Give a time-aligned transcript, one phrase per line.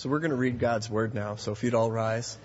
[0.00, 1.34] So we're going to read God's Word now.
[1.34, 2.38] So if you'd all rise.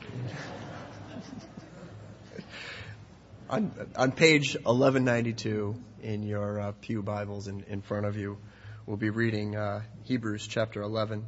[3.50, 5.74] on, on page 1192
[6.04, 8.38] in your uh, Pew Bibles in, in front of you,
[8.86, 11.24] we'll be reading uh, Hebrews chapter 11,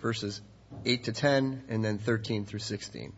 [0.00, 0.40] verses
[0.84, 3.12] 8 to 10, and then 13 through 16.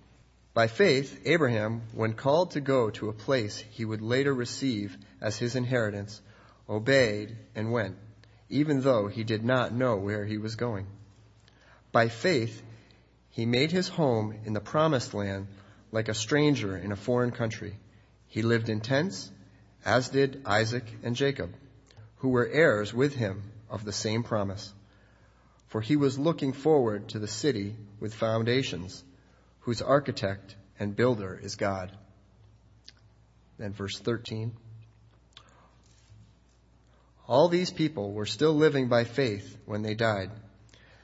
[0.53, 5.39] By faith, Abraham, when called to go to a place he would later receive as
[5.39, 6.21] his inheritance,
[6.69, 7.97] obeyed and went,
[8.51, 10.87] even though he did not know where he was going.
[11.95, 12.61] By faith,
[13.31, 15.47] he made his home in the promised land
[15.93, 17.79] like a stranger in a foreign country.
[18.27, 19.31] He lived in tents,
[19.85, 21.55] as did Isaac and Jacob,
[22.17, 24.75] who were heirs with him of the same promise.
[25.69, 29.05] For he was looking forward to the city with foundations
[29.61, 31.97] whose architect and builder is God.
[33.57, 34.53] Then verse 13.
[37.29, 40.33] All these people were still living by faith when they died.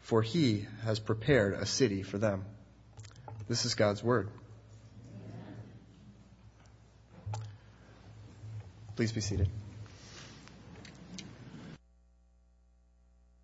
[0.00, 2.44] for he has prepared a city for them.
[3.48, 4.28] This is God's word.
[8.96, 9.48] Please be seated.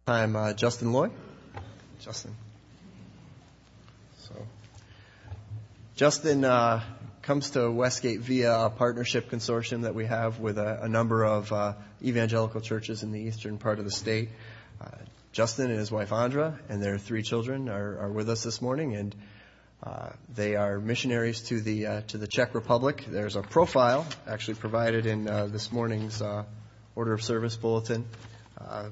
[0.06, 1.10] I'm uh, Justin Loy.
[1.98, 2.36] Justin.
[4.18, 4.34] So,
[5.96, 6.82] Justin uh,
[7.22, 11.52] comes to Westgate via a partnership consortium that we have with a, a number of
[11.52, 11.72] uh,
[12.04, 14.28] evangelical churches in the eastern part of the state.
[15.36, 18.62] Uh, Justin and his wife Andra and their three children are, are with us this
[18.62, 19.14] morning, and
[19.82, 23.04] uh, they are missionaries to the uh, to the Czech Republic.
[23.06, 26.22] There's a profile actually provided in uh, this morning's
[26.94, 28.06] order of service bulletin,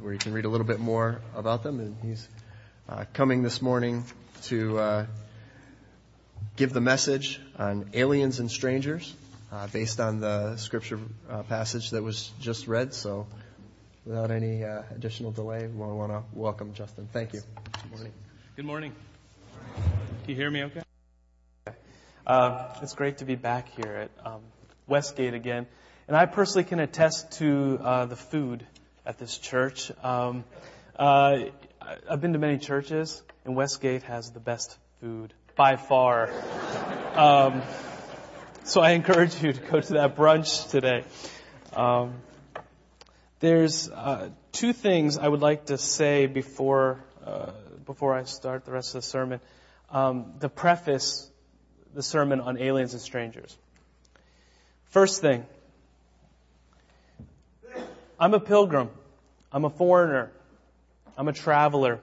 [0.01, 1.81] where you can read a little bit more about them.
[1.81, 2.29] And he's
[3.15, 4.05] coming this morning
[4.45, 5.07] to
[6.57, 9.15] give the message on aliens and strangers
[9.51, 10.99] uh, based on the scripture
[11.31, 12.93] uh, passage that was just read.
[12.93, 13.27] So,
[14.05, 17.09] without any uh, additional delay, we want to welcome Justin.
[17.13, 17.41] Thank you.
[17.83, 18.13] Good morning.
[18.57, 18.93] Good morning.
[19.75, 20.83] Can you hear me okay?
[22.27, 24.41] Uh, it's great to be back here at um,
[24.87, 25.67] Westgate again.
[26.07, 28.67] And I personally can attest to uh, the food
[29.07, 29.91] at this church.
[30.03, 30.45] Um,
[30.99, 31.39] uh,
[32.09, 36.31] I've been to many churches, and Westgate has the best food by far.
[37.15, 37.63] Um,
[38.65, 41.05] so I encourage you to go to that brunch today.
[41.75, 42.15] Um,
[43.45, 47.51] there's uh, two things I would like to say before uh,
[47.85, 49.41] before I start the rest of the sermon.
[49.91, 51.31] Um, the preface,
[51.93, 53.55] the sermon on aliens and strangers.
[54.87, 55.45] First thing,
[58.19, 58.89] I'm a pilgrim.
[59.53, 60.33] I'm a foreigner.
[61.19, 62.01] I'm a traveler.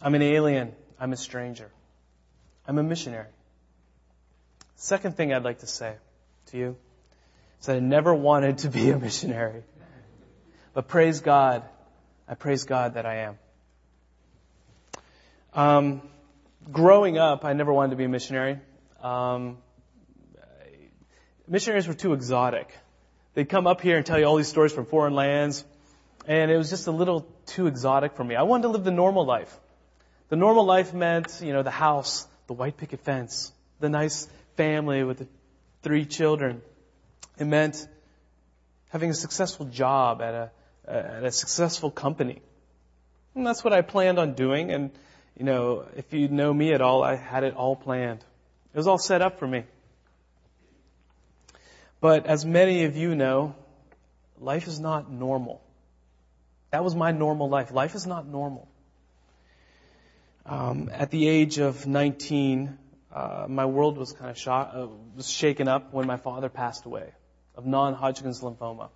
[0.00, 0.72] I'm an alien.
[1.00, 1.68] I'm a stranger.
[2.66, 3.26] I'm a missionary.
[4.76, 5.96] Second thing I'd like to say
[6.52, 6.76] to you
[7.66, 9.62] that I never wanted to be a missionary.
[10.72, 11.62] But praise God,
[12.28, 13.38] I praise God that I am.
[15.52, 16.02] Um,
[16.70, 18.58] growing up, I never wanted to be a missionary.
[19.02, 19.58] Um,
[21.48, 22.72] missionaries were too exotic.
[23.34, 25.64] They'd come up here and tell you all these stories from foreign lands,
[26.26, 28.36] and it was just a little too exotic for me.
[28.36, 29.54] I wanted to live the normal life.
[30.28, 35.02] The normal life meant, you know, the house, the white picket fence, the nice family
[35.02, 35.28] with the
[35.82, 36.62] three children.
[37.38, 37.86] It meant
[38.90, 40.50] having a successful job at a,
[40.86, 42.42] at a successful company.
[43.34, 44.70] And that's what I planned on doing.
[44.72, 44.90] And,
[45.38, 48.20] you know, if you know me at all, I had it all planned.
[48.74, 49.64] It was all set up for me.
[52.00, 53.54] But as many of you know,
[54.38, 55.62] life is not normal.
[56.72, 57.72] That was my normal life.
[57.72, 58.68] Life is not normal.
[60.46, 62.78] Um, at the age of 19,
[63.14, 66.84] uh, my world was kind of shot, uh, was shaken up when my father passed
[66.86, 67.12] away
[67.56, 68.88] of non-Hodgkin's lymphoma.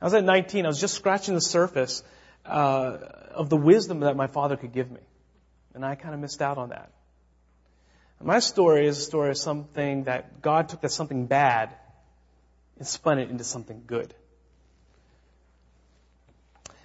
[0.00, 0.64] I was at 19.
[0.64, 2.02] I was just scratching the surface
[2.44, 2.98] uh,
[3.32, 5.00] of the wisdom that my father could give me,
[5.74, 6.92] and I kind of missed out on that.
[8.18, 11.74] And my story is a story of something that God took that something bad
[12.78, 14.14] and spun it into something good.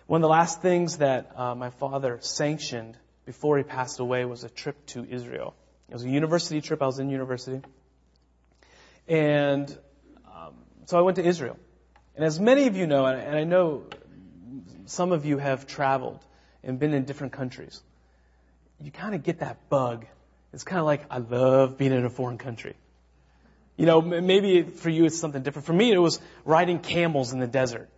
[0.05, 4.43] One of the last things that uh, my father sanctioned before he passed away was
[4.43, 5.55] a trip to Israel.
[5.89, 6.81] It was a university trip.
[6.81, 7.61] I was in university.
[9.07, 9.75] And
[10.85, 11.57] so I went to Israel.
[12.15, 13.83] And as many of you know, and I know
[14.85, 16.19] some of you have traveled,
[16.63, 17.81] and been in different countries,
[18.79, 20.05] you kind of get that bug.
[20.53, 22.75] It's kind of like, I love being in a foreign country.
[23.75, 25.65] You know, maybe for you it's something different.
[25.65, 27.89] For me, it was riding camels in the desert,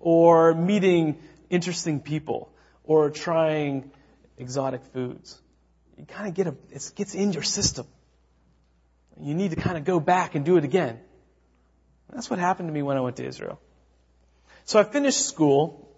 [0.00, 1.18] or meeting
[1.50, 2.52] interesting people,
[2.84, 3.90] or trying
[4.36, 5.40] exotic foods.
[5.96, 7.86] You kind of get a, it gets in your system.
[9.20, 11.00] You need to kind of go back and do it again.
[12.12, 13.60] That's what happened to me when I went to Israel.
[14.64, 15.88] So I finished school,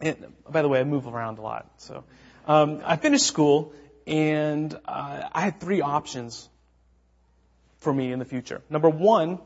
[0.00, 0.16] and
[0.48, 1.70] by the way, I move around a lot.
[1.78, 2.04] So
[2.46, 3.72] um, I finished school,
[4.06, 6.48] and uh, I had three options
[7.78, 8.62] for me in the future.
[8.70, 9.38] Number one,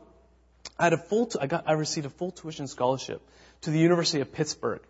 [0.77, 3.21] I had a full, t- I got, I received a full tuition scholarship
[3.61, 4.81] to the University of Pittsburgh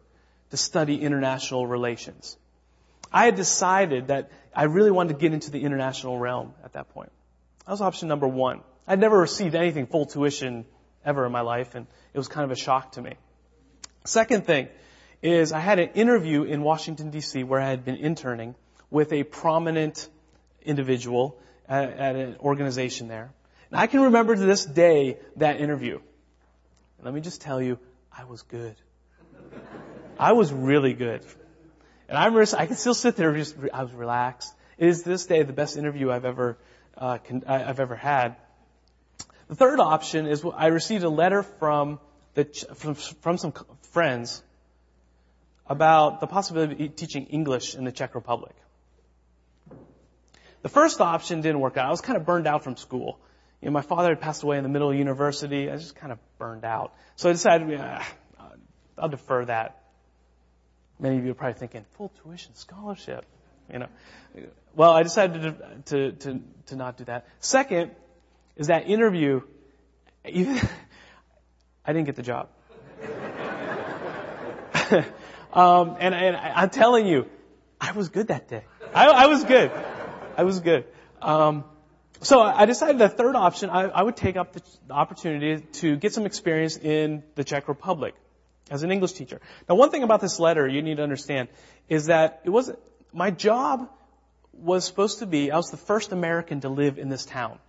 [0.52, 2.38] to study international relations.
[3.12, 6.90] I had decided that I really wanted to get into the international realm at that
[6.90, 7.12] point.
[7.66, 8.62] That was option number one.
[8.88, 10.66] I'd never received anything full tuition
[11.06, 13.14] ever in my life, and it was kind of a shock to me.
[14.06, 14.68] Second thing
[15.22, 17.44] is I had an interview in Washington D.C.
[17.44, 18.56] where I had been interning
[18.90, 20.10] with a prominent
[20.64, 21.38] individual
[21.68, 23.32] at, at an organization there.
[23.72, 26.00] And I can remember to this day that interview.
[27.04, 27.78] Let me just tell you,
[28.12, 28.76] I was good.
[30.20, 31.26] I was really good.
[32.08, 34.54] And I remember, I can still sit there, just, I was relaxed.
[34.78, 36.58] It is to this day the best interview I've ever,
[36.98, 37.18] uh,
[37.48, 38.36] I've ever had.
[39.48, 42.00] The third option is I received a letter from
[42.34, 42.46] the,
[42.76, 43.54] from, from some
[43.92, 44.42] friends
[45.68, 48.56] about the possibility of teaching English in the Czech Republic.
[50.62, 51.88] The first option didn't work out.
[51.88, 53.20] I was kind of burned out from school.
[53.62, 55.70] You know, my father had passed away in the middle of university.
[55.70, 56.94] I was just kind of burned out.
[57.16, 58.04] So I decided, yeah,
[58.98, 59.84] I'll defer that.
[61.00, 63.26] Many of you are probably thinking, full tuition scholarship.
[63.72, 63.88] You know,
[64.76, 67.28] well, I decided to, to, to, to not do that.
[67.40, 67.92] Second
[68.56, 69.42] is that interview,
[70.28, 70.60] even,
[71.86, 72.50] I didn't get the job.
[75.54, 77.28] um, and, and I'm telling you,
[77.80, 78.64] I was good that day.
[78.94, 79.72] I, I was good.
[80.38, 80.86] I was good.
[81.22, 81.64] Um,
[82.22, 85.96] so I decided the third option, I, I would take up the, the opportunity to
[85.98, 88.16] get some experience in the Czech Republic
[88.72, 89.42] as an English teacher.
[89.70, 91.50] Now, one thing about this letter you need to understand
[91.90, 92.80] is that it wasn't,
[93.14, 93.90] my job
[94.54, 97.60] was supposed to be I was the first American to live in this town.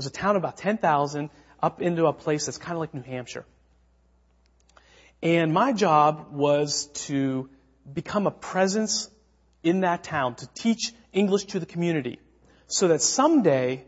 [0.00, 1.28] It was a town of about 10,000
[1.62, 3.44] up into a place that's kind of like New Hampshire.
[5.22, 7.50] And my job was to
[7.92, 9.10] become a presence
[9.62, 12.18] in that town, to teach English to the community,
[12.66, 13.84] so that someday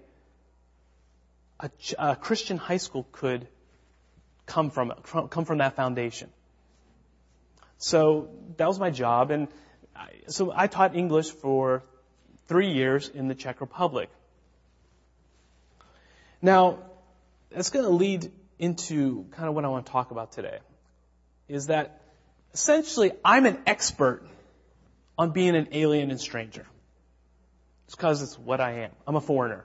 [1.58, 3.48] a, a Christian high school could
[4.44, 4.92] come from,
[5.30, 6.28] come from that foundation.
[7.78, 8.28] So
[8.58, 9.48] that was my job, and
[9.96, 11.84] I, so I taught English for
[12.48, 14.10] three years in the Czech Republic.
[16.42, 16.80] Now,
[17.50, 20.58] that's going to lead into kind of what I want to talk about today.
[21.48, 22.02] Is that
[22.52, 24.26] essentially I'm an expert
[25.16, 26.66] on being an alien and stranger.
[27.86, 28.90] It's because it's what I am.
[29.06, 29.64] I'm a foreigner.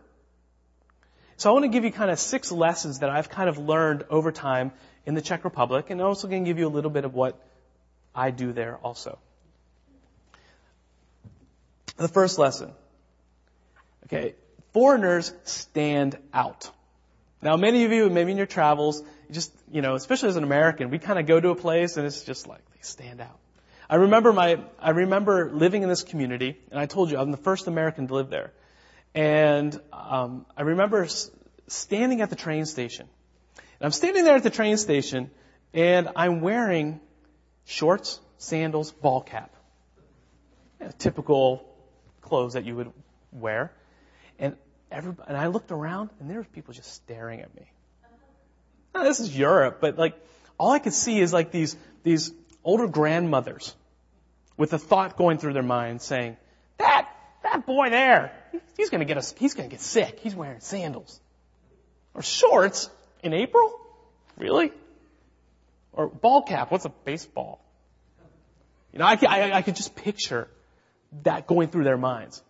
[1.38, 4.06] So I want to give you kind of six lessons that I've kind of learned
[4.10, 4.72] over time
[5.06, 7.14] in the Czech Republic, and I'm also going to give you a little bit of
[7.14, 7.40] what
[8.14, 9.20] I do there also.
[11.98, 12.72] The first lesson.
[14.06, 14.36] Okay,
[14.78, 16.70] foreigners stand out.
[17.42, 19.02] Now, many of you, maybe in your travels,
[19.32, 22.06] just, you know, especially as an American, we kind of go to a place and
[22.06, 23.40] it's just like, they stand out.
[23.90, 27.38] I remember my, I remember living in this community, and I told you I'm the
[27.38, 28.52] first American to live there.
[29.16, 31.08] And um, I remember
[31.68, 33.08] standing at the train station.
[33.56, 35.32] And I'm standing there at the train station,
[35.74, 37.00] and I'm wearing
[37.66, 39.56] shorts, sandals, ball cap.
[40.80, 41.68] You know, typical
[42.22, 42.94] clothes that you would
[43.32, 43.72] wear.
[44.38, 44.56] And
[44.92, 47.72] everybody, and I looked around, and there were people just staring at me.
[48.94, 50.16] Now, this is Europe, but like
[50.58, 52.32] all I could see is like these these
[52.64, 53.76] older grandmothers
[54.58, 56.36] with a thought going through their mind saying,
[56.80, 57.08] that,
[57.44, 58.34] that boy there,
[58.76, 60.20] he's gonna get us, he's gonna get sick.
[60.20, 61.20] He's wearing sandals.
[62.14, 62.90] Or shorts
[63.24, 63.80] in April?
[64.38, 64.72] Really?
[65.94, 67.64] Or ball cap, what's a baseball?
[68.92, 70.48] You know, I, I, I could just picture
[71.24, 72.42] that going through their minds.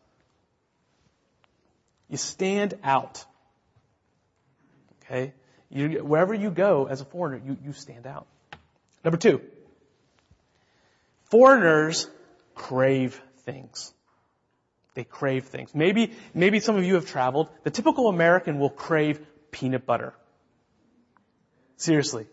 [2.09, 3.23] You stand out.
[5.03, 5.33] Okay?
[5.69, 8.27] You, wherever you go as a foreigner, you, you stand out.
[9.03, 9.41] Number two,
[11.29, 12.09] Foreigners
[12.55, 13.93] crave things.
[14.93, 15.75] They crave things.
[15.75, 17.49] Maybe, maybe some of you have traveled.
[17.63, 19.19] The typical American will crave
[19.51, 20.13] peanut butter.
[21.75, 22.27] Seriously.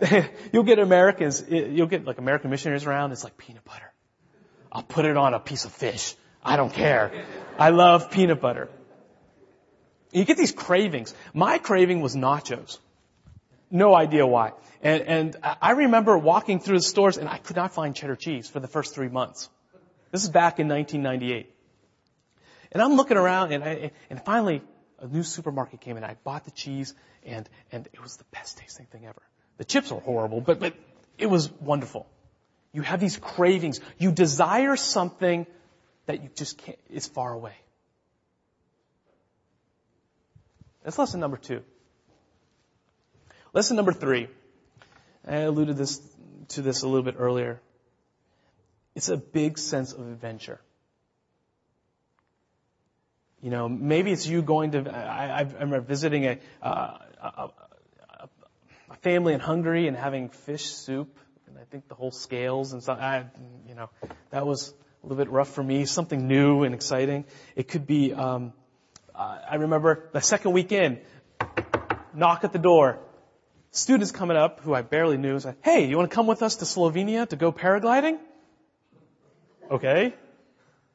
[0.52, 3.92] you'll get Americans, you'll get like American missionaries around, it's like peanut butter.
[4.70, 6.14] I'll put it on a piece of fish.
[6.44, 7.24] I don't care.
[7.58, 8.68] I love peanut butter.
[10.12, 11.14] You get these cravings.
[11.32, 12.78] My craving was nachos.
[13.70, 14.52] No idea why.
[14.82, 18.48] And, and I remember walking through the stores and I could not find cheddar cheese
[18.48, 19.48] for the first three months.
[20.10, 21.54] This is back in 1998.
[22.72, 24.62] And I'm looking around and I, and finally
[24.98, 26.04] a new supermarket came in.
[26.04, 29.22] I bought the cheese and, and it was the best tasting thing ever.
[29.56, 30.74] The chips were horrible, but, but
[31.16, 32.06] it was wonderful.
[32.72, 33.80] You have these cravings.
[33.98, 35.46] You desire something
[36.06, 37.54] that you just can't, it's far away.
[40.84, 41.62] That's lesson number two.
[43.52, 44.28] Lesson number three.
[45.26, 46.00] I alluded this,
[46.48, 47.60] to this a little bit earlier.
[48.94, 50.60] It's a big sense of adventure.
[53.40, 57.48] You know, maybe it's you going to, I, I remember visiting a, uh, a,
[58.90, 62.82] a, family in Hungary and having fish soup, and I think the whole scales and
[62.82, 63.24] stuff, I,
[63.66, 63.90] you know,
[64.30, 64.72] that was
[65.02, 67.24] a little bit rough for me, something new and exciting.
[67.56, 68.52] It could be, um,
[69.14, 70.98] uh, I remember the second weekend,
[72.14, 72.98] knock at the door,
[73.70, 76.56] students coming up who I barely knew said, hey, you want to come with us
[76.56, 78.18] to Slovenia to go paragliding?
[79.70, 80.14] Okay.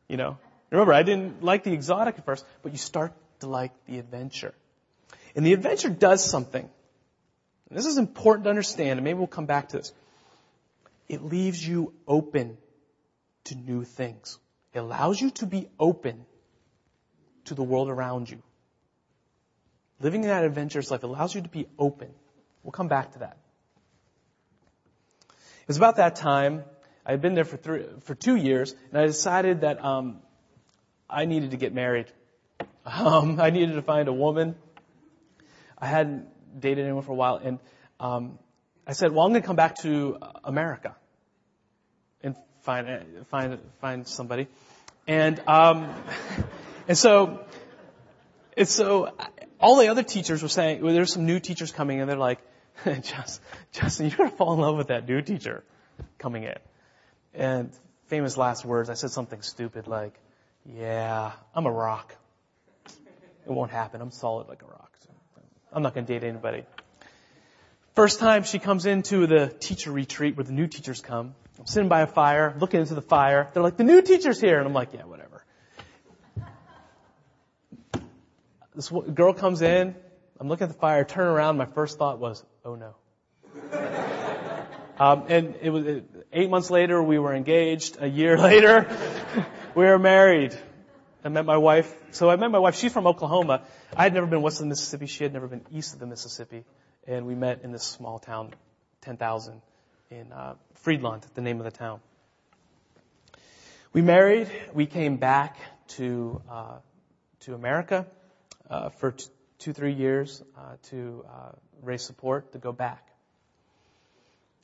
[0.07, 0.37] You know,
[0.69, 4.53] remember, I didn't like the exotic at first, but you start to like the adventure.
[5.35, 6.67] And the adventure does something.
[7.69, 9.91] And this is important to understand, and maybe we'll come back to this.
[11.09, 12.57] It leaves you open
[13.45, 14.37] to new things.
[14.73, 16.25] It allows you to be open
[17.47, 18.41] to the world around you.
[19.99, 22.09] Living that adventurous life allows you to be open.
[22.63, 23.37] We'll come back to that.
[25.29, 26.63] It was about that time
[27.05, 30.19] I had been there for three, for two years, and I decided that um,
[31.09, 32.07] I needed to get married.
[32.85, 34.55] Um, I needed to find a woman.
[35.77, 36.27] I hadn't
[36.59, 37.59] dated anyone for a while, and
[37.99, 38.37] um,
[38.85, 40.95] I said, "Well, I'm going to come back to America
[42.23, 44.47] and find find find somebody."
[45.07, 45.93] And um,
[46.87, 47.45] and so
[48.55, 49.13] and so
[49.59, 52.39] all the other teachers were saying, well, there's some new teachers coming, and they're like,
[52.85, 55.63] Justin, Justin, you're to fall in love with that new teacher
[56.17, 56.57] coming in.
[57.33, 57.71] And
[58.07, 60.13] famous last words, I said something stupid like,
[60.65, 62.15] yeah, I'm a rock.
[63.45, 64.01] It won't happen.
[64.01, 64.87] I'm solid like a rock.
[65.71, 66.63] I'm not to date anybody.
[67.93, 71.35] First time she comes into the teacher retreat where the new teachers come.
[71.59, 73.49] I'm sitting by a fire, looking into the fire.
[73.53, 74.59] They're like, the new teacher's here.
[74.59, 75.26] And I'm like, yeah, whatever.
[78.77, 79.95] This girl comes in.
[80.39, 81.57] I'm looking at the fire, turn around.
[81.57, 82.93] My first thought was, oh no.
[84.99, 87.97] um, and it was, it, Eight months later, we were engaged.
[87.99, 88.87] A year later,
[89.73, 90.55] we were married.
[91.23, 91.91] I met my wife.
[92.11, 92.75] So I met my wife.
[92.75, 93.63] She's from Oklahoma.
[93.95, 95.07] I had never been west of the Mississippi.
[95.07, 96.63] She had never been east of the Mississippi.
[97.07, 98.53] And we met in this small town,
[99.01, 99.59] 10,000
[100.11, 101.99] in uh, Friedland, the name of the town.
[103.91, 104.51] We married.
[104.71, 105.57] We came back
[105.95, 106.77] to uh,
[107.39, 108.05] to America
[108.99, 109.25] for t-
[109.59, 113.07] two, three years uh, to uh, raise support to go back.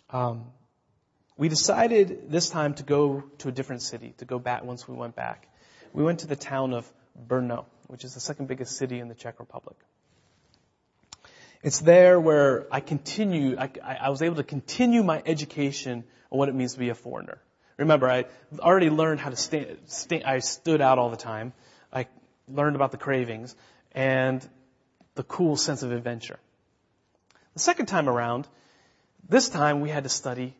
[0.09, 0.45] Um,
[1.37, 4.95] we decided this time to go to a different city, to go back once we
[4.95, 5.47] went back.
[5.91, 6.91] We went to the town of
[7.27, 9.77] Brno, which is the second biggest city in the Czech Republic.
[11.63, 16.49] It's there where I continue, I, I was able to continue my education on what
[16.49, 17.41] it means to be a foreigner.
[17.77, 18.25] Remember, I
[18.59, 21.53] already learned how to stand, stand I stood out all the time.
[21.91, 22.07] I
[22.47, 23.55] learned about the cravings
[23.93, 24.47] and
[25.15, 26.39] the cool sense of adventure.
[27.53, 28.47] The second time around,
[29.27, 30.55] this time we had to study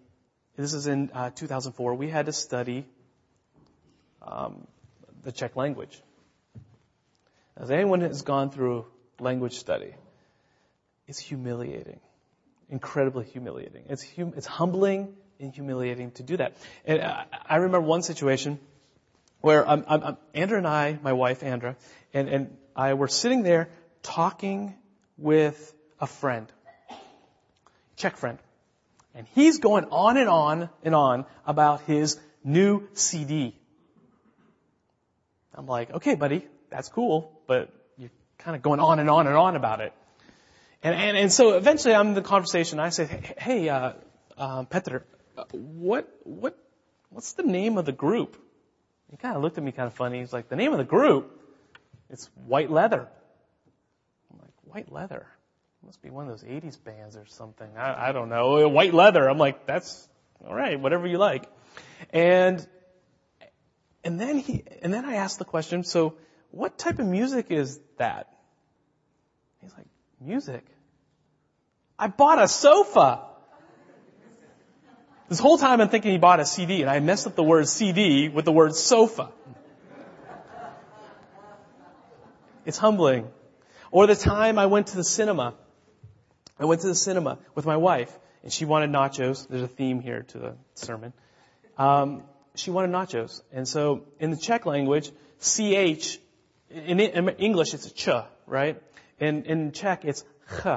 [0.56, 1.96] this is in uh, 2004.
[1.96, 2.86] We had to study
[4.22, 4.68] um,
[5.24, 6.00] the Czech language.
[7.58, 8.86] As anyone has gone through
[9.20, 9.94] language study,
[11.08, 12.00] it's humiliating,
[12.70, 13.86] incredibly humiliating.
[13.90, 16.56] It's hum- it's humbling and humiliating to do that.
[16.86, 18.60] And I, I remember one situation
[19.42, 19.86] where I'm,
[20.34, 21.76] Andra and I, my wife Andra,
[22.14, 23.70] and, and I were sitting there
[24.02, 24.76] talking
[25.18, 26.52] with a friend,
[27.96, 28.40] Czech friend.
[29.16, 33.56] And he's going on and on and on about his new CD.
[35.54, 39.36] I'm like, okay, buddy, that's cool, but you're kind of going on and on and
[39.36, 39.94] on about it.
[40.82, 42.80] And, and, and so eventually I'm in the conversation.
[42.80, 43.94] I say, hey, hey uh,
[44.36, 45.04] uh, Petr,
[45.52, 46.58] what, what,
[47.10, 48.36] what's the name of the group?
[49.12, 50.20] He kind of looked at me kind of funny.
[50.22, 51.40] He's like, the name of the group?
[52.10, 53.08] It's White Leather.
[54.32, 55.28] I'm like, White Leather?
[55.86, 57.68] must be one of those 80s bands or something.
[57.78, 58.66] I, I don't know.
[58.66, 59.28] Uh, white leather.
[59.28, 60.08] I'm like, that's
[60.46, 61.50] all right, whatever you like.
[62.12, 62.66] And,
[64.04, 66.16] and then he, and then I asked the question, so
[66.52, 68.30] what type of music is that?
[69.62, 69.88] He's like,
[70.22, 70.66] music?
[72.00, 73.26] I bought a sofa.
[75.30, 77.68] This whole time I'm thinking he bought a CD and I messed up the word
[77.68, 79.32] CD with the word sofa.
[82.66, 83.28] It's humbling.
[83.92, 85.54] Or the time I went to the cinema
[86.60, 89.48] I went to the cinema with my wife, and she wanted nachos.
[89.48, 91.14] There's a theme here to the sermon.
[91.78, 92.24] Um,
[92.56, 93.42] she wanted nachos.
[93.52, 96.20] And so in the Czech language, CH,
[96.70, 98.10] in, in English it's a ch,
[98.46, 98.82] right?
[99.20, 100.24] In, in Czech it's
[100.62, 100.68] ch.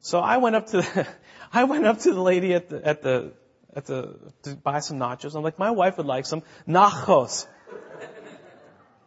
[0.00, 1.06] So I went up to the,
[1.52, 3.32] I went up to the lady at the, at the,
[3.74, 5.34] at the, to buy some nachos.
[5.34, 7.46] I'm like, my wife would like some nachos.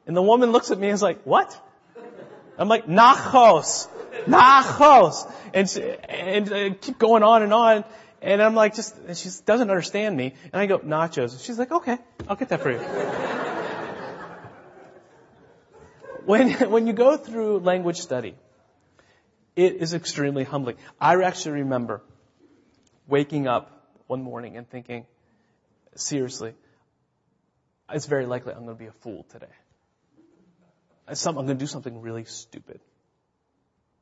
[0.07, 1.59] And the woman looks at me and is like, what?
[2.57, 3.87] I'm like, nachos,
[4.25, 5.31] nachos.
[5.53, 7.83] And, she, and uh, keep going on and on.
[8.21, 10.33] And I'm like, just, and she doesn't understand me.
[10.53, 11.43] And I go, nachos.
[11.43, 11.97] She's like, okay,
[12.27, 12.77] I'll get that for you.
[16.25, 18.35] when, when you go through language study,
[19.55, 20.77] it is extremely humbling.
[20.99, 22.01] I actually remember
[23.07, 23.71] waking up
[24.07, 25.05] one morning and thinking,
[25.95, 26.53] seriously,
[27.91, 29.47] it's very likely I'm going to be a fool today.
[31.07, 32.79] I'm going to do something really stupid.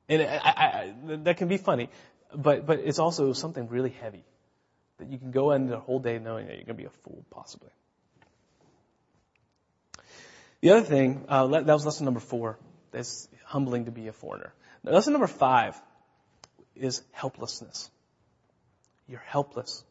[0.10, 0.93] And I, I, I,
[1.24, 1.89] that can be funny,
[2.36, 4.24] but, but it's also something really heavy
[4.98, 6.89] that you can go into the whole day knowing that you're going to be a
[7.03, 7.72] fool, possibly.
[10.62, 12.57] The other thing, uh, that was lesson number four.
[12.93, 14.53] It's humbling to be a foreigner.
[14.83, 15.79] Now, lesson number five
[16.75, 17.89] is helplessness.
[19.07, 19.83] You're helpless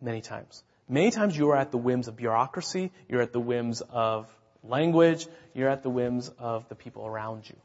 [0.00, 0.62] many times.
[0.88, 4.28] Many times you are at the whims of bureaucracy, you're at the whims of
[4.68, 7.56] language, you're at the whims of the people around you.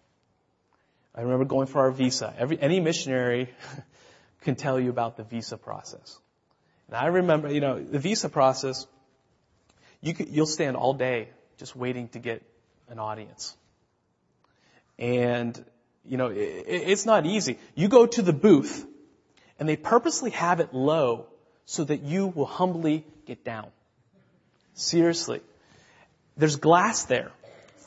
[1.15, 2.33] I remember going for our visa.
[2.37, 3.49] Every, any missionary
[4.41, 6.17] can tell you about the visa process.
[6.87, 8.87] And I remember, you know, the visa process,
[10.01, 12.41] you could, you'll stand all day just waiting to get
[12.89, 13.55] an audience.
[14.97, 15.63] And,
[16.05, 17.57] you know, it, it's not easy.
[17.75, 18.85] You go to the booth
[19.59, 21.27] and they purposely have it low
[21.65, 23.67] so that you will humbly get down.
[24.73, 25.41] Seriously.
[26.39, 27.33] There's glass there,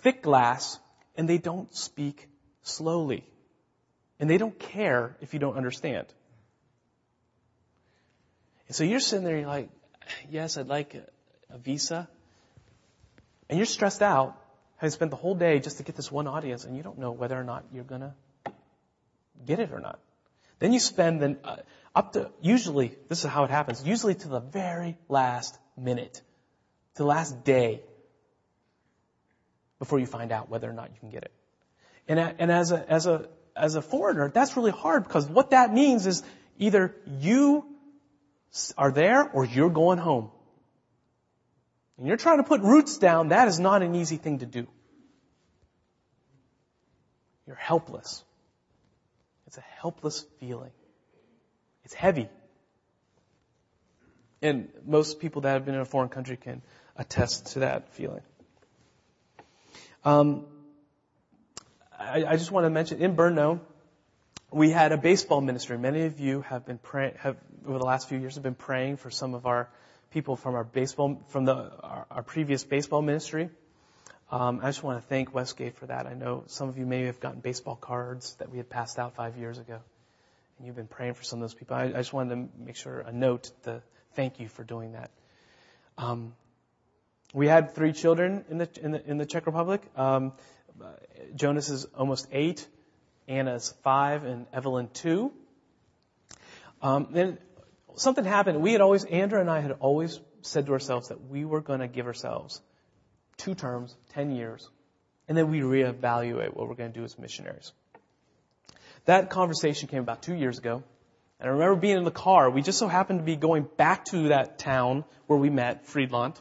[0.03, 0.79] thick glass,
[1.17, 2.29] and they don't speak
[2.63, 3.25] slowly.
[4.21, 6.07] And they don't care if you don't understand.
[8.69, 9.71] And so you're sitting there, you're like,
[10.31, 12.09] yes, I'd like a, visa.
[13.49, 14.37] And you're stressed out,
[14.77, 17.13] having spent the whole day just to get this one audience, and you don't know
[17.13, 18.15] whether or not you're gonna
[19.47, 19.99] get it or not.
[20.59, 21.57] Then you spend then uh,
[21.95, 23.83] up to usually this is how it happens.
[23.83, 26.21] Usually to the very last minute,
[26.95, 27.83] to the last day,
[29.83, 31.33] before you find out whether or not you can get it.
[32.07, 35.75] And, and as a, as a, as a foreigner, that's really hard because what that
[35.75, 36.23] means is
[36.57, 37.65] either you
[38.79, 40.31] are there or you're going home.
[41.99, 44.69] And you're trying to put roots down, that is not an easy thing to do.
[47.49, 48.23] You're helpless.
[49.49, 50.71] It's a helpless feeling.
[51.85, 52.29] It's heavy.
[54.41, 56.63] And most people that have been in a foreign country can
[56.97, 58.23] attest to that feeling.
[60.05, 60.47] Um,
[61.97, 63.61] I, I, just want to mention in Brno,
[64.51, 65.79] we had a baseball ministry.
[65.79, 67.37] Many of you have been praying, have
[67.69, 69.69] over the last few years have been praying for some of our
[70.11, 73.49] people from our baseball, from the our, our previous baseball ministry.
[74.33, 76.09] Um, I just want to thank Westgate for that.
[76.09, 79.15] I know some of you may have gotten baseball cards that we had passed out
[79.15, 79.79] five years ago,
[80.59, 81.77] and you've been praying for some of those people.
[81.77, 83.83] I, I just wanted to make sure a note to
[84.15, 85.13] thank you for doing that.
[85.97, 86.35] Um,
[87.33, 89.83] we had three children in the in the, in the Czech Republic.
[89.97, 90.33] Um,
[91.35, 92.67] Jonas is almost eight,
[93.29, 95.33] Anna's five, and Evelyn two.
[96.83, 97.39] Um, then
[97.95, 98.61] something happened.
[98.61, 101.81] We had always, Andra and I had always said to ourselves that we were going
[101.81, 102.61] to give ourselves
[103.37, 104.69] two terms, ten years,
[105.29, 107.73] and then we reevaluate what we're going to do as missionaries.
[109.05, 110.83] That conversation came about two years ago.
[111.41, 112.51] And I remember being in the car.
[112.51, 116.35] We just so happened to be going back to that town where we met, Friedland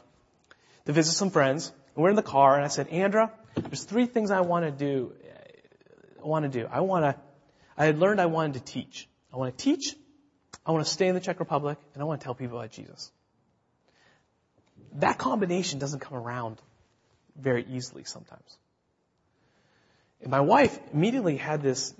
[0.86, 1.72] to visit some friends.
[1.94, 4.70] And we're in the car, and I said, Andra, there's three things I want to
[4.70, 5.12] do.
[6.22, 6.68] I want to do.
[6.70, 7.20] I want to.
[7.76, 9.08] I had learned I wanted to teach.
[9.32, 9.96] I want to teach.
[10.64, 12.70] I want to stay in the Czech Republic, and I want to tell people about
[12.70, 13.10] Jesus.
[14.94, 16.60] That combination doesn't come around
[17.36, 18.58] very easily sometimes.
[20.20, 21.94] And my wife immediately had this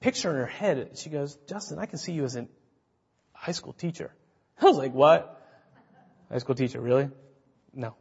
[0.00, 0.98] picture in her head.
[0.98, 2.46] She goes, Justin, I can see you as a
[3.32, 4.12] high school teacher.
[4.60, 5.40] I was like, what?
[6.30, 7.08] High school teacher, really?
[7.72, 7.94] No.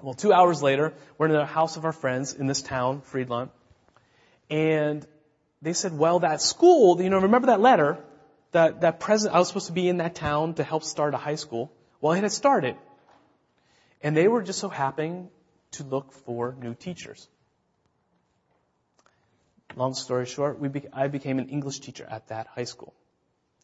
[0.00, 3.50] Well, two hours later, we're in the house of our friends in this town, Friedland,
[4.48, 5.04] and
[5.60, 7.98] they said, well, that school, you know, remember that letter,
[8.52, 11.16] that, that present, I was supposed to be in that town to help start a
[11.16, 11.72] high school.
[12.00, 12.76] Well, it had started.
[14.00, 15.30] And they were just so happening
[15.72, 17.28] to look for new teachers.
[19.74, 22.94] Long story short, we be, I became an English teacher at that high school.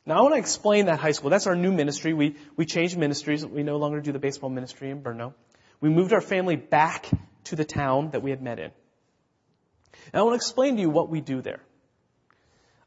[0.05, 1.31] Now I want to explain that high school.
[1.31, 2.12] That's our new ministry.
[2.12, 3.47] We, we changed ministries.
[3.47, 5.33] We no longer do the baseball ministry in Brno.
[5.80, 7.08] We moved our family back
[7.44, 8.70] to the town that we had met in.
[10.12, 11.60] And I want to explain to you what we do there.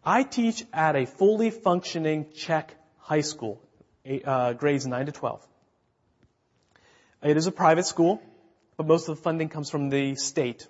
[0.04, 3.62] I teach at a fully functioning Czech high school,
[4.26, 5.46] uh, grades 9 to 12.
[7.24, 8.22] It is a private school,
[8.78, 10.68] but most of the funding comes from the state.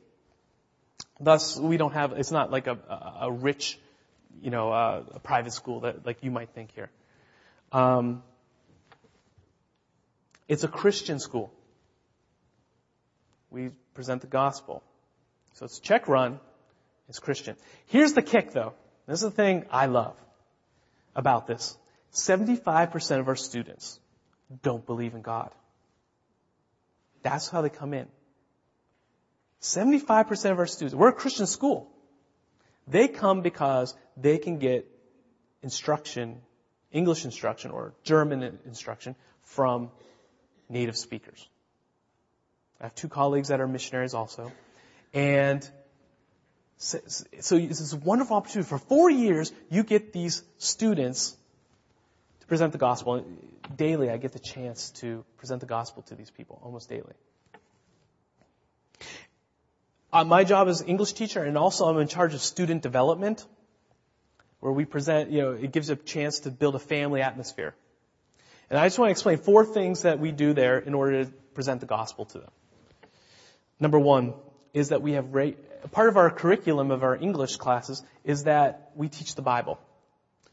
[1.19, 2.77] Thus, we don't have, it's not like a,
[3.21, 3.80] a, rich,
[4.41, 6.89] you know, uh, a private school that, like you might think here.
[7.71, 8.23] Um,
[10.47, 11.51] it's a Christian school.
[13.49, 14.83] We present the gospel.
[15.53, 16.39] So it's Czech run.
[17.10, 17.55] It's Christian.
[17.88, 18.73] Here's the kick though.
[19.07, 20.15] This is the thing I love
[21.15, 21.77] about this.
[22.13, 23.99] 75% of our students
[24.62, 25.51] don't believe in God.
[27.21, 28.07] That's how they come in.
[29.62, 31.89] 75% of our students, we're a Christian school.
[32.88, 34.88] They come because they can get
[35.62, 36.41] instruction,
[36.91, 39.91] English instruction or German instruction from
[40.69, 41.47] native speakers.
[42.80, 44.52] I have two colleagues that are missionaries also.
[45.13, 45.68] And
[46.78, 47.00] so,
[47.40, 48.70] so this is a wonderful opportunity.
[48.70, 51.36] For four years, you get these students
[52.42, 53.26] to present the gospel.
[53.76, 57.13] Daily, I get the chance to present the gospel to these people, almost daily.
[60.13, 63.46] Uh, my job as English teacher, and also I'm in charge of student development,
[64.60, 67.76] where we present, you know, it gives a chance to build a family atmosphere.
[68.70, 71.32] And I just want to explain four things that we do there in order to
[71.54, 72.52] present the gospel to them.
[73.80, 74.34] Number one
[74.74, 75.32] is that we have
[75.92, 79.80] part of our curriculum of our English classes is that we teach the Bible.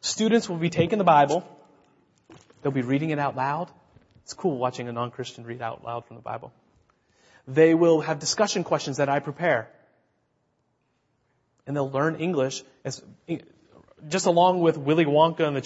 [0.01, 1.47] Students will be taking the Bible.
[2.63, 3.71] They'll be reading it out loud.
[4.23, 6.53] It's cool watching a non-Christian read out loud from the Bible.
[7.47, 9.69] They will have discussion questions that I prepare.
[11.67, 13.03] And they'll learn English as,
[14.09, 15.61] just along with Willy Wonka and the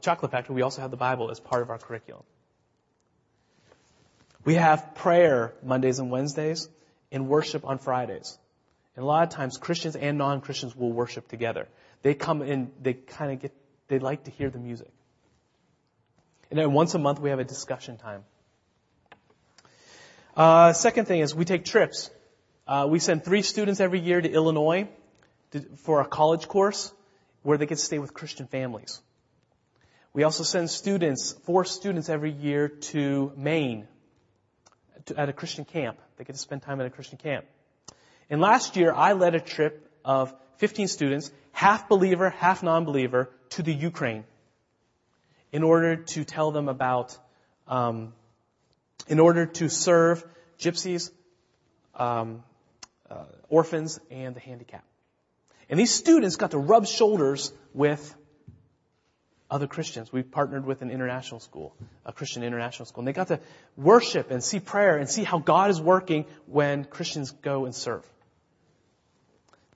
[0.00, 2.24] Chocolate Factory, we also have the Bible as part of our curriculum.
[4.44, 6.68] We have prayer Mondays and Wednesdays
[7.10, 8.38] and worship on Fridays.
[8.96, 11.68] And a lot of times Christians and non-Christians will worship together.
[12.02, 13.52] They come in, they kind of get,
[13.88, 14.90] they like to hear the music.
[16.50, 18.24] And then once a month we have a discussion time.
[20.36, 22.10] Uh, second thing is we take trips.
[22.66, 24.88] Uh, we send three students every year to Illinois
[25.52, 26.92] to, for a college course
[27.42, 29.00] where they get to stay with Christian families.
[30.12, 33.88] We also send students, four students every year to Maine
[35.08, 35.98] to, at a Christian camp.
[36.16, 37.44] They get to spend time at a Christian camp.
[38.30, 43.62] And last year I led a trip of 15 students, half believer, half non-believer, to
[43.62, 44.24] the Ukraine
[45.52, 47.16] in order to tell them about
[47.66, 48.12] um,
[49.06, 50.24] in order to serve
[50.58, 51.10] gypsies,
[51.94, 52.42] um,
[53.10, 54.84] uh, orphans, and the handicapped.
[55.70, 58.14] And these students got to rub shoulders with
[59.50, 60.12] other Christians.
[60.12, 63.40] We partnered with an international school, a Christian international school, and they got to
[63.76, 68.04] worship and see prayer and see how God is working when Christians go and serve.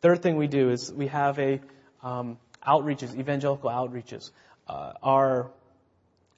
[0.00, 1.60] Third thing we do is we have a
[2.02, 4.30] um, outreaches, evangelical outreaches.
[4.66, 5.50] Uh, our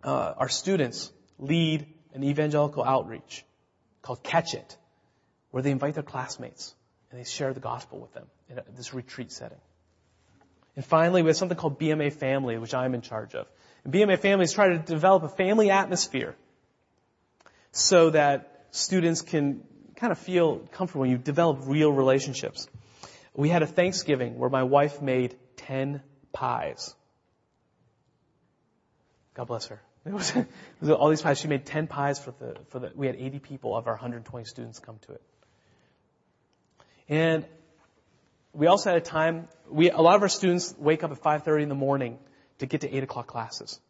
[0.02, 3.44] uh, our students lead an evangelical outreach
[4.02, 4.76] called Catch It,
[5.50, 6.74] where they invite their classmates
[7.10, 9.60] and they share the gospel with them in this retreat setting.
[10.76, 13.46] And finally, we have something called BMA Family, which I'm in charge of.
[13.84, 16.34] And BMA Family is trying to develop a family atmosphere
[17.70, 19.62] so that students can
[19.96, 22.68] kind of feel comfortable you develop real relationships.
[23.34, 26.94] We had a Thanksgiving where my wife made 10 pies.
[29.34, 29.80] God bless her.
[30.06, 30.46] It was, it
[30.82, 31.40] was all these pies.
[31.40, 34.44] She made 10 pies for the, for the, we had 80 people of our 120
[34.44, 35.22] students come to it.
[37.08, 37.46] And
[38.54, 41.64] we also had a time, we, a lot of our students wake up at 5.30
[41.64, 42.18] in the morning
[42.58, 43.80] to get to 8 o'clock classes.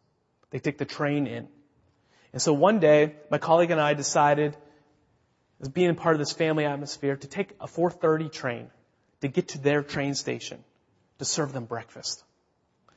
[0.49, 1.47] They take the train in.
[2.33, 4.57] And so one day, my colleague and I decided,
[5.61, 8.67] as being part of this family atmosphere, to take a 4.30 train
[9.21, 10.63] to get to their train station
[11.19, 12.23] to serve them breakfast.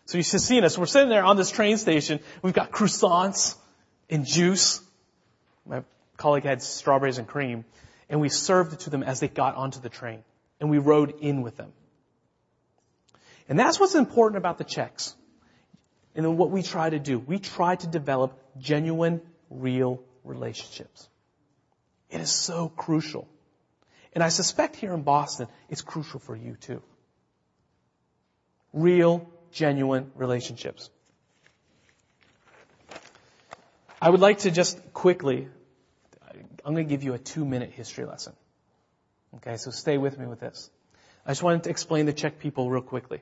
[0.07, 0.79] So you should see us.
[0.79, 2.21] We're sitting there on this train station.
[2.43, 3.57] We've got croissants
[4.09, 4.81] and juice.
[5.67, 5.85] My
[6.17, 7.65] colleague had strawberries and cream.
[8.09, 10.25] And we served it to them as they got onto the train.
[10.61, 11.73] And we rode in with them.
[13.49, 15.15] And that's what's important about the Czechs.
[16.15, 17.19] And what we try to do.
[17.19, 21.09] We try to develop genuine, real relationships.
[22.11, 23.29] It is so crucial.
[24.13, 26.83] And I suspect here in Boston, it's crucial for you too.
[28.73, 30.91] Real genuine relationships.
[34.01, 35.49] I would like to just quickly,
[36.65, 38.33] I'm going to give you a two minute history lesson.
[39.37, 40.71] Okay, so stay with me with this.
[41.27, 43.21] I just wanted to explain the Czech people real quickly.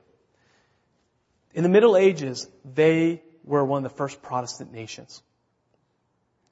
[1.53, 5.23] In the Middle Ages, they were one of the first Protestant nations.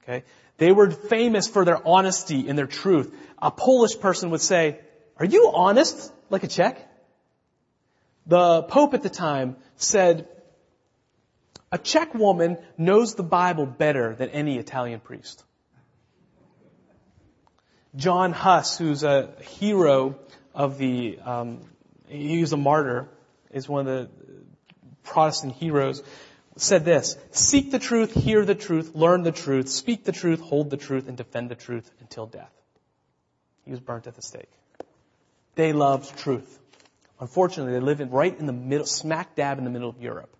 [0.03, 0.23] Okay?
[0.57, 3.15] They were famous for their honesty and their truth.
[3.41, 4.79] A Polish person would say,
[5.17, 6.77] are you honest like a Czech?
[8.27, 10.27] The Pope at the time said,
[11.71, 15.44] a Czech woman knows the Bible better than any Italian priest.
[17.95, 20.15] John Huss, who's a hero
[20.53, 21.61] of the, um,
[22.07, 23.07] he was a martyr,
[23.51, 24.09] is one of the
[25.03, 26.03] Protestant heroes,
[26.57, 30.69] said this, seek the truth, hear the truth, learn the truth, speak the truth, hold
[30.69, 32.51] the truth, and defend the truth until death.
[33.63, 34.51] He was burnt at the stake.
[35.55, 36.59] They loved truth.
[37.19, 40.35] Unfortunately, they live in, right in the middle, smack dab in the middle of Europe.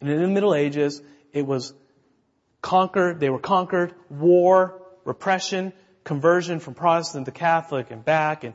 [0.00, 1.74] And in the Middle Ages, it was
[2.62, 5.72] conquered, they were conquered, war, repression,
[6.08, 8.42] conversion from Protestant to Catholic and back.
[8.42, 8.54] And,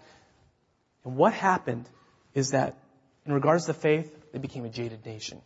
[1.05, 1.87] and what happened
[2.33, 2.77] is that
[3.25, 5.39] in regards to faith, they became a jaded nation.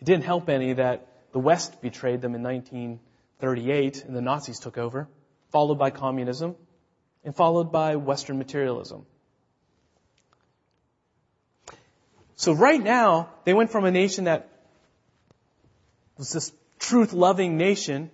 [0.00, 4.78] It didn't help any that the West betrayed them in 1938 and the Nazis took
[4.78, 5.08] over,
[5.50, 6.54] followed by communism,
[7.24, 9.04] and followed by Western materialism.
[12.36, 14.48] So right now, they went from a nation that
[16.16, 18.12] was this truth-loving nation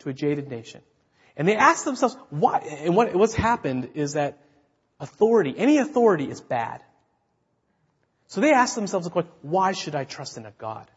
[0.00, 0.82] to a jaded nation.
[1.36, 2.58] And they ask themselves, why?
[2.58, 4.38] And what, what's happened is that
[4.98, 6.82] authority, any authority is bad.
[8.26, 10.90] So they ask themselves the question, why should I trust in a God?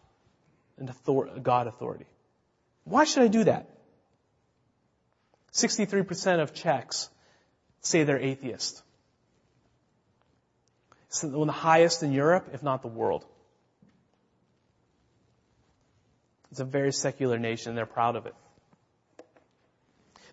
[0.77, 2.05] An author- a God authority.
[2.83, 3.69] Why should I do that?
[5.53, 7.09] 63% of Czechs
[7.81, 8.81] say they're atheist.
[11.07, 13.23] It's one of the highest in Europe, if not the world.
[16.51, 18.35] It's a very secular nation and they're proud of it.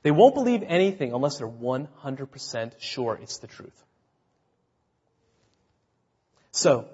[0.03, 3.85] They won't believe anything unless they're 100% sure it's the truth.
[6.53, 6.89] So,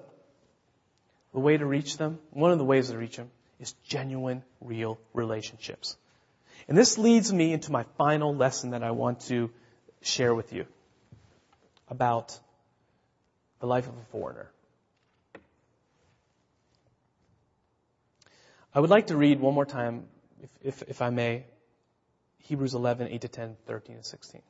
[1.33, 4.99] the way to reach them, one of the ways to reach them, is genuine, real
[5.13, 5.95] relationships.
[6.67, 9.49] And this leads me into my final lesson that I want to
[10.01, 10.65] share with you
[11.89, 12.37] about
[13.59, 14.51] the life of a foreigner.
[18.75, 20.05] I would like to read one more time,
[20.43, 20.49] if,
[20.81, 21.45] if, if I may,
[22.43, 24.41] Hebrews 11, 8 to 10, 13 and 16.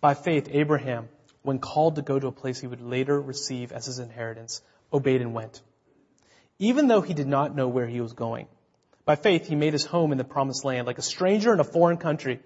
[0.00, 1.08] By faith, Abraham,
[1.42, 4.62] when called to go to a place he would later receive as his inheritance,
[4.92, 5.60] obeyed and went.
[6.58, 8.46] Even though he did not know where he was going.
[9.04, 11.64] By faith, he made his home in the promised land, like a stranger in a
[11.64, 12.40] foreign country.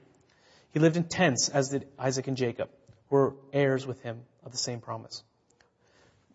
[0.72, 2.70] He lived in tents, as did Isaac and Jacob,
[3.08, 5.22] who were heirs with him of the same promise.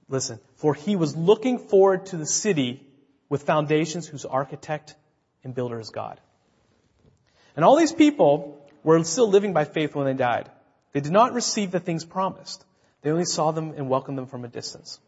[0.10, 2.86] Listen, for he was looking forward to the city
[3.29, 4.95] with foundations whose architect
[5.43, 6.19] and builder is God.
[7.58, 10.50] And all these people were still living by faith when they died.
[10.93, 12.63] They did not receive the things promised.
[13.02, 15.00] They only saw them and welcomed them from a distance.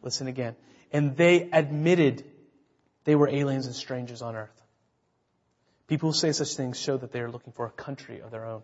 [0.00, 0.54] Listen again.
[0.92, 2.24] And they admitted
[3.04, 4.62] they were aliens and strangers on earth.
[5.88, 8.46] People who say such things show that they are looking for a country of their
[8.46, 8.62] own.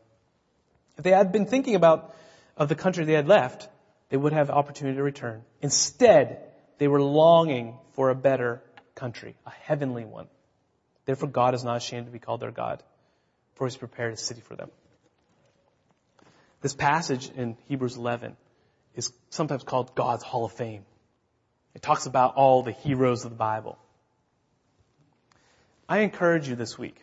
[0.96, 2.14] If they had been thinking about
[2.56, 3.68] of the country they had left,
[4.08, 5.42] they would have opportunity to return.
[5.60, 6.44] Instead,
[6.78, 8.62] they were longing for a better
[8.94, 10.28] country, a heavenly one.
[11.06, 12.82] Therefore, God is not ashamed to be called their God,
[13.54, 14.70] for He's prepared a city for them.
[16.62, 18.36] This passage in Hebrews 11
[18.94, 20.84] is sometimes called God's Hall of Fame.
[21.74, 23.78] It talks about all the heroes of the Bible.
[25.88, 26.96] I encourage you this week.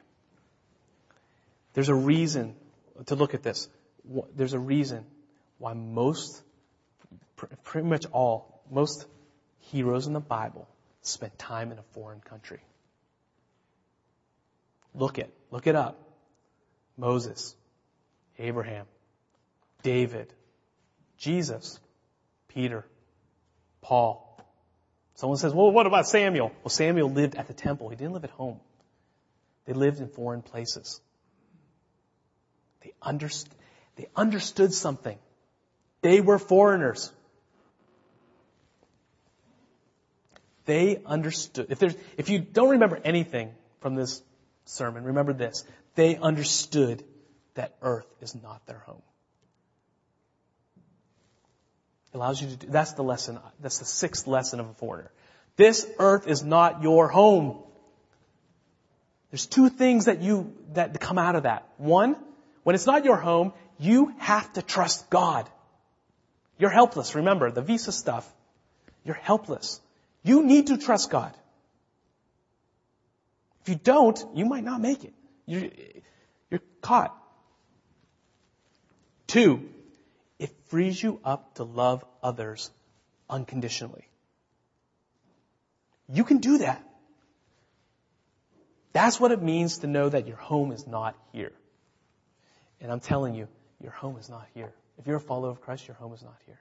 [1.73, 2.55] There's a reason
[3.05, 3.69] to look at this.
[4.35, 5.05] There's a reason
[5.59, 6.41] why most,
[7.63, 9.05] pretty much all, most
[9.71, 10.67] heroes in the Bible
[11.03, 12.61] spent time in a foreign country.
[14.93, 15.33] Look it.
[15.51, 15.97] Look it up.
[16.97, 17.55] Moses,
[18.37, 18.85] Abraham,
[19.81, 20.31] David,
[21.17, 21.79] Jesus,
[22.49, 22.85] Peter,
[23.81, 24.27] Paul.
[25.15, 26.51] Someone says, well, what about Samuel?
[26.63, 27.89] Well, Samuel lived at the temple.
[27.89, 28.59] He didn't live at home.
[29.65, 30.99] They lived in foreign places.
[32.81, 33.53] They understood,
[33.95, 35.17] they understood something.
[36.01, 37.11] They were foreigners.
[40.65, 41.67] They understood.
[41.69, 44.21] If, if you don't remember anything from this
[44.71, 45.65] sermon, remember this.
[45.95, 47.03] They understood
[47.55, 49.01] that earth is not their home.
[52.13, 55.11] It allows you to do, that's the lesson, that's the sixth lesson of a foreigner.
[55.55, 57.63] This earth is not your home.
[59.31, 61.67] There's two things that you, that come out of that.
[61.77, 62.15] One,
[62.63, 65.49] when it's not your home, you have to trust God.
[66.57, 67.15] You're helpless.
[67.15, 68.29] Remember, the visa stuff.
[69.03, 69.81] You're helpless.
[70.23, 71.35] You need to trust God.
[73.61, 75.13] If you don't, you might not make it.
[75.45, 75.69] You're,
[76.49, 77.15] you're caught.
[79.27, 79.69] Two,
[80.39, 82.71] it frees you up to love others
[83.29, 84.07] unconditionally.
[86.09, 86.83] You can do that.
[88.93, 91.53] That's what it means to know that your home is not here.
[92.81, 93.47] And I'm telling you,
[93.81, 94.73] your home is not here.
[94.97, 96.59] If you're a follower of Christ, your home is not here.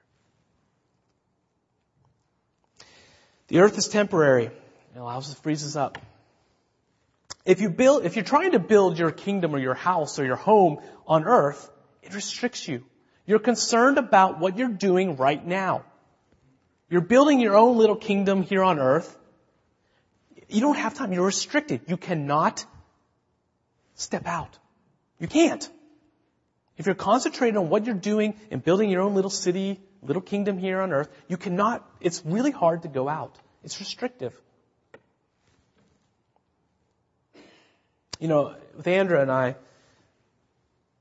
[3.49, 4.45] The earth is temporary.
[4.45, 5.97] It allows us to freeze us up.
[7.45, 10.35] If you build, if you're trying to build your kingdom or your house or your
[10.35, 11.69] home on earth,
[12.03, 12.83] it restricts you.
[13.25, 15.85] You're concerned about what you're doing right now.
[16.89, 19.17] You're building your own little kingdom here on earth.
[20.49, 21.13] You don't have time.
[21.13, 21.81] You're restricted.
[21.87, 22.65] You cannot
[23.95, 24.57] step out.
[25.19, 25.67] You can't.
[26.77, 30.57] If you're concentrated on what you're doing and building your own little city, little kingdom
[30.57, 33.37] here on earth, you cannot, it's really hard to go out.
[33.63, 34.33] It's restrictive.
[38.21, 39.55] You know, with Andra and I,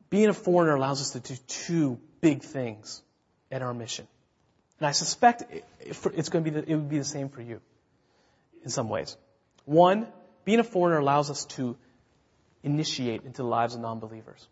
[0.09, 3.03] being a foreigner allows us to do two big things
[3.53, 4.09] at our mission.
[4.79, 5.45] And I suspect
[5.81, 7.61] it's going to be the, it would be the same for you
[8.65, 9.19] in some ways.
[9.67, 10.07] One,
[10.47, 11.77] being a foreigner allows us to
[12.63, 14.49] initiate into the lives of non-believers.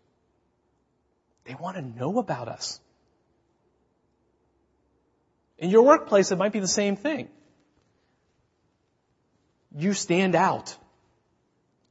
[1.45, 2.79] They want to know about us.
[5.57, 7.29] In your workplace, it might be the same thing.
[9.75, 10.77] You stand out.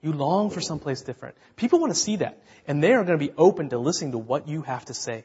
[0.00, 1.36] You long for someplace different.
[1.56, 2.42] People want to see that.
[2.66, 5.24] And they are going to be open to listening to what you have to say.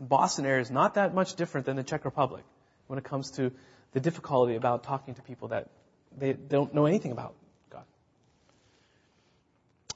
[0.00, 2.44] Boston area is not that much different than the Czech Republic
[2.86, 3.52] when it comes to
[3.92, 5.68] the difficulty about talking to people that
[6.16, 7.34] they don't know anything about
[7.70, 7.84] God.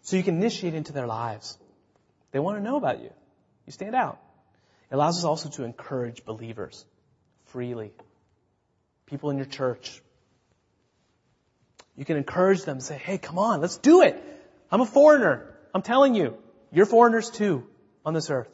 [0.03, 1.59] So you can initiate into their lives.
[2.33, 3.11] They want to know about you.
[3.67, 4.19] You stand out.
[4.91, 6.85] It allows us also to encourage believers
[7.47, 7.93] freely.
[9.07, 10.03] People in your church.
[12.01, 14.25] You can encourage them say, hey, come on, let's do it.
[14.73, 15.55] I'm a foreigner.
[15.75, 16.39] I'm telling you.
[16.73, 17.67] You're foreigners too
[18.07, 18.49] on this earth.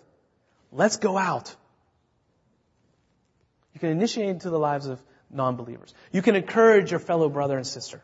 [0.72, 1.54] Let's go out.
[3.72, 5.94] You can initiate into the lives of non-believers.
[6.10, 8.02] You can encourage your fellow brother and sister.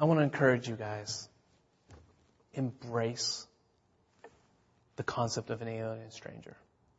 [0.00, 1.28] I want to encourage you guys.
[2.54, 3.46] Embrace
[4.96, 6.56] the concept of an alien stranger.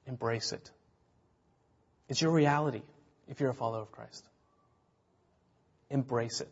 [0.10, 0.72] Embrace it.
[2.10, 2.82] It's your reality
[3.28, 4.26] if you're a follower of Christ.
[5.92, 6.50] Embrace it.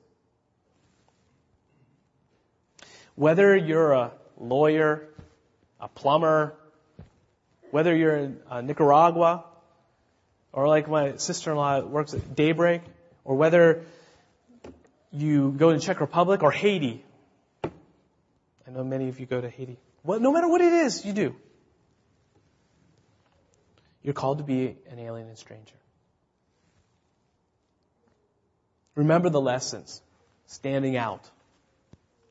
[3.15, 5.07] Whether you're a lawyer,
[5.79, 6.53] a plumber,
[7.71, 9.43] whether you're in uh, Nicaragua,
[10.53, 12.83] or like my sister-in-law works at Daybreak,
[13.25, 13.85] or whether
[15.11, 17.03] you go to Czech Republic or Haiti.
[17.63, 19.77] I know many of you go to Haiti.
[20.03, 21.35] Well, no matter what it is you do,
[24.07, 25.75] you're called to be an alien and stranger.
[28.95, 30.01] Remember the lessons.
[30.45, 31.29] Standing out.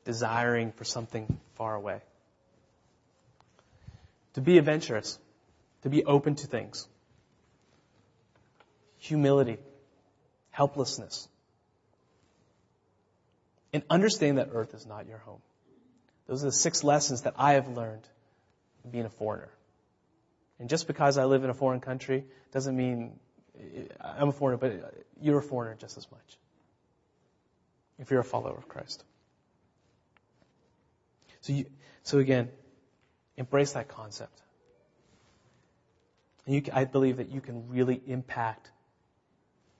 [0.03, 2.01] Desiring for something far away.
[4.33, 5.19] To be adventurous.
[5.83, 6.87] To be open to things.
[8.97, 9.59] Humility.
[10.49, 11.27] Helplessness
[13.71, 15.41] and understand that earth is not your home.
[16.25, 18.07] Those are the six lessons that I have learned
[18.89, 19.51] being a foreigner.
[20.59, 23.19] And just because I live in a foreign country doesn't mean
[24.01, 26.37] I'm a foreigner, but you're a foreigner just as much.
[27.99, 29.03] If you're a follower of Christ.
[31.41, 31.65] So you,
[32.03, 32.49] so again,
[33.37, 34.41] embrace that concept.
[36.45, 38.69] And you, I believe that you can really impact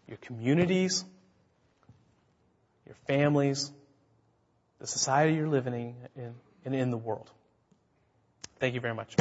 [0.08, 1.04] your communities,
[2.86, 3.72] your families,
[4.80, 6.34] the society you're living in,
[6.66, 7.30] and in the world.
[8.60, 9.16] Thank you very much.